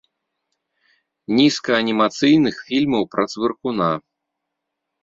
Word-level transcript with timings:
Нізка 1.39 1.71
анімацыйных 1.81 2.55
фільмаў 2.71 3.03
пра 3.13 3.23
цвыркуна. 3.35 3.93